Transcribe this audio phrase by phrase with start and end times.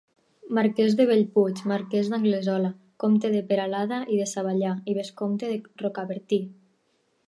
[0.59, 2.73] Marquès de Bellpuig, marquès d'Anglesola,
[3.05, 6.47] comte de Peralada i de Savallà i vescomte de Rocabertí.